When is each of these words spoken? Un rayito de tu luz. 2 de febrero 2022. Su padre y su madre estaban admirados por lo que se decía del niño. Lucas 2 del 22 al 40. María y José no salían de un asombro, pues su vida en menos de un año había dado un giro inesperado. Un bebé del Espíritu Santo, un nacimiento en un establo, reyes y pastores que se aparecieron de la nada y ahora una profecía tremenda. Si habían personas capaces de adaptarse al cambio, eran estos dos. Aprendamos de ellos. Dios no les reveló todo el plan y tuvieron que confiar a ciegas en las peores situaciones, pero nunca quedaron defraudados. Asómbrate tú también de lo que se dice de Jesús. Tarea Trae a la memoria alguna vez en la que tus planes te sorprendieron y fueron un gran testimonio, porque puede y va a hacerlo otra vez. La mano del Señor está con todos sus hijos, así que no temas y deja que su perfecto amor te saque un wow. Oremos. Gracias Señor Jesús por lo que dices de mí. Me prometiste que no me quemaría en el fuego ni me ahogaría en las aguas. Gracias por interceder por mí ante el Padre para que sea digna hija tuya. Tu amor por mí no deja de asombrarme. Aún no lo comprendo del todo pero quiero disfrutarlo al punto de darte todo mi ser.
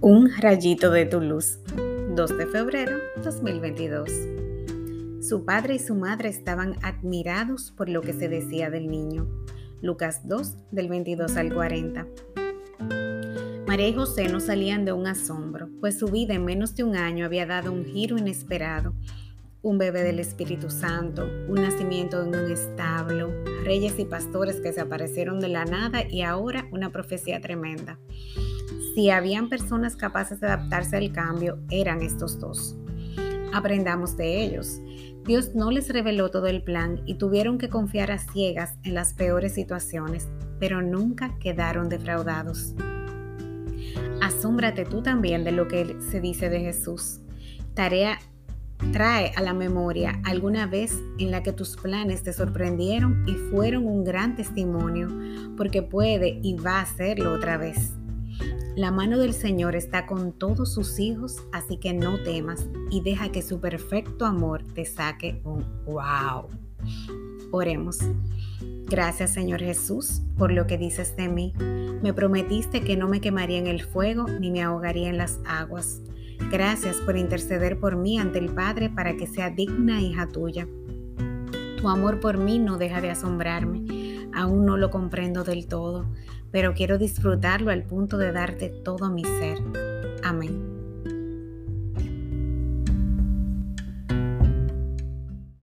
Un 0.00 0.30
rayito 0.30 0.92
de 0.92 1.06
tu 1.06 1.20
luz. 1.20 1.58
2 2.14 2.38
de 2.38 2.46
febrero 2.46 2.98
2022. 3.24 4.08
Su 5.20 5.44
padre 5.44 5.74
y 5.74 5.78
su 5.80 5.96
madre 5.96 6.28
estaban 6.28 6.76
admirados 6.82 7.72
por 7.72 7.88
lo 7.88 8.00
que 8.00 8.12
se 8.12 8.28
decía 8.28 8.70
del 8.70 8.86
niño. 8.86 9.26
Lucas 9.82 10.20
2 10.28 10.70
del 10.70 10.88
22 10.88 11.36
al 11.36 11.52
40. 11.52 12.06
María 13.66 13.88
y 13.88 13.94
José 13.94 14.28
no 14.28 14.38
salían 14.38 14.84
de 14.84 14.92
un 14.92 15.08
asombro, 15.08 15.68
pues 15.80 15.98
su 15.98 16.06
vida 16.06 16.32
en 16.32 16.44
menos 16.44 16.76
de 16.76 16.84
un 16.84 16.94
año 16.94 17.26
había 17.26 17.46
dado 17.46 17.72
un 17.72 17.84
giro 17.84 18.16
inesperado. 18.16 18.94
Un 19.62 19.78
bebé 19.78 20.04
del 20.04 20.20
Espíritu 20.20 20.70
Santo, 20.70 21.28
un 21.48 21.60
nacimiento 21.60 22.22
en 22.22 22.28
un 22.28 22.52
establo, 22.52 23.32
reyes 23.64 23.98
y 23.98 24.04
pastores 24.04 24.60
que 24.60 24.72
se 24.72 24.80
aparecieron 24.80 25.40
de 25.40 25.48
la 25.48 25.64
nada 25.64 26.08
y 26.08 26.22
ahora 26.22 26.68
una 26.70 26.92
profecía 26.92 27.40
tremenda. 27.40 27.98
Si 28.94 29.10
habían 29.10 29.48
personas 29.48 29.96
capaces 29.96 30.40
de 30.40 30.46
adaptarse 30.46 30.96
al 30.96 31.12
cambio, 31.12 31.58
eran 31.70 32.02
estos 32.02 32.38
dos. 32.38 32.76
Aprendamos 33.52 34.16
de 34.16 34.42
ellos. 34.44 34.80
Dios 35.24 35.54
no 35.54 35.70
les 35.70 35.88
reveló 35.88 36.30
todo 36.30 36.46
el 36.46 36.62
plan 36.62 37.02
y 37.06 37.14
tuvieron 37.14 37.58
que 37.58 37.68
confiar 37.68 38.10
a 38.10 38.18
ciegas 38.18 38.78
en 38.82 38.94
las 38.94 39.12
peores 39.14 39.54
situaciones, 39.54 40.28
pero 40.58 40.82
nunca 40.82 41.38
quedaron 41.38 41.88
defraudados. 41.88 42.74
Asómbrate 44.22 44.84
tú 44.84 45.02
también 45.02 45.44
de 45.44 45.52
lo 45.52 45.68
que 45.68 45.96
se 46.10 46.20
dice 46.20 46.48
de 46.48 46.60
Jesús. 46.60 47.20
Tarea 47.74 48.18
Trae 48.92 49.32
a 49.36 49.42
la 49.42 49.54
memoria 49.54 50.20
alguna 50.24 50.66
vez 50.66 50.98
en 51.18 51.30
la 51.30 51.42
que 51.42 51.52
tus 51.52 51.76
planes 51.76 52.22
te 52.22 52.32
sorprendieron 52.32 53.24
y 53.26 53.34
fueron 53.34 53.86
un 53.86 54.04
gran 54.04 54.36
testimonio, 54.36 55.08
porque 55.56 55.82
puede 55.82 56.38
y 56.42 56.54
va 56.54 56.78
a 56.78 56.82
hacerlo 56.82 57.32
otra 57.32 57.58
vez. 57.58 57.97
La 58.78 58.92
mano 58.92 59.18
del 59.18 59.34
Señor 59.34 59.74
está 59.74 60.06
con 60.06 60.30
todos 60.30 60.72
sus 60.72 61.00
hijos, 61.00 61.42
así 61.50 61.78
que 61.78 61.92
no 61.92 62.22
temas 62.22 62.64
y 62.92 63.00
deja 63.00 63.32
que 63.32 63.42
su 63.42 63.58
perfecto 63.58 64.24
amor 64.24 64.62
te 64.72 64.84
saque 64.84 65.42
un 65.42 65.64
wow. 65.84 66.46
Oremos. 67.50 67.98
Gracias 68.86 69.34
Señor 69.34 69.58
Jesús 69.58 70.22
por 70.36 70.52
lo 70.52 70.68
que 70.68 70.78
dices 70.78 71.16
de 71.16 71.28
mí. 71.28 71.52
Me 71.58 72.12
prometiste 72.12 72.82
que 72.82 72.96
no 72.96 73.08
me 73.08 73.20
quemaría 73.20 73.58
en 73.58 73.66
el 73.66 73.82
fuego 73.82 74.28
ni 74.28 74.52
me 74.52 74.62
ahogaría 74.62 75.08
en 75.08 75.18
las 75.18 75.40
aguas. 75.44 76.00
Gracias 76.48 76.98
por 76.98 77.16
interceder 77.16 77.80
por 77.80 77.96
mí 77.96 78.20
ante 78.20 78.38
el 78.38 78.50
Padre 78.54 78.90
para 78.90 79.16
que 79.16 79.26
sea 79.26 79.50
digna 79.50 80.00
hija 80.00 80.28
tuya. 80.28 80.68
Tu 81.80 81.88
amor 81.88 82.20
por 82.20 82.38
mí 82.38 82.60
no 82.60 82.78
deja 82.78 83.00
de 83.00 83.10
asombrarme. 83.10 84.07
Aún 84.34 84.66
no 84.66 84.76
lo 84.76 84.90
comprendo 84.90 85.44
del 85.44 85.66
todo 85.66 86.06
pero 86.50 86.74
quiero 86.74 86.98
disfrutarlo 86.98 87.70
al 87.70 87.82
punto 87.82 88.18
de 88.18 88.32
darte 88.32 88.68
todo 88.68 89.10
mi 89.10 89.24
ser. 89.24 89.58